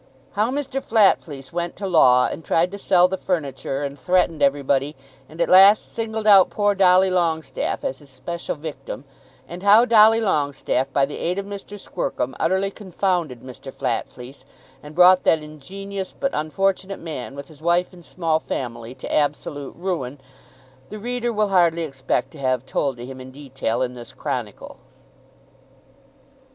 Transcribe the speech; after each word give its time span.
How 0.31 0.49
Mr. 0.49 0.81
Flatfleece 0.81 1.53
went 1.53 1.75
to 1.75 1.85
law, 1.85 2.25
and 2.25 2.43
tried 2.43 2.71
to 2.71 2.79
sell 2.79 3.07
the 3.07 3.19
furniture, 3.19 3.83
and 3.83 3.99
threatened 3.99 4.41
everybody, 4.41 4.95
and 5.29 5.39
at 5.39 5.47
last 5.47 5.93
singled 5.93 6.25
out 6.25 6.49
poor 6.49 6.73
Dolly 6.73 7.11
Longestaffe 7.11 7.83
as 7.83 7.99
his 7.99 8.09
special 8.09 8.55
victim; 8.55 9.03
and 9.47 9.61
how 9.61 9.85
Dolly 9.85 10.19
Longestaffe, 10.19 10.91
by 10.91 11.05
the 11.05 11.19
aid 11.19 11.37
of 11.37 11.45
Mr. 11.45 11.79
Squercum, 11.79 12.33
utterly 12.39 12.71
confounded 12.71 13.41
Mr. 13.41 13.71
Flatfleece, 13.71 14.43
and 14.81 14.95
brought 14.95 15.21
that 15.21 15.43
ingenious 15.43 16.15
but 16.19 16.31
unfortunate 16.33 16.99
man, 16.99 17.35
with 17.35 17.47
his 17.47 17.61
wife 17.61 17.93
and 17.93 18.03
small 18.03 18.39
family, 18.39 18.95
to 18.95 19.13
absolute 19.13 19.75
ruin, 19.75 20.19
the 20.89 20.97
reader 20.97 21.31
will 21.31 21.49
hardly 21.49 21.83
expect 21.83 22.31
to 22.31 22.39
have 22.39 22.65
told 22.65 22.97
to 22.97 23.05
him 23.05 23.21
in 23.21 23.29
detail 23.29 23.83
in 23.83 23.93
this 23.93 24.13
chronicle. 24.13 24.77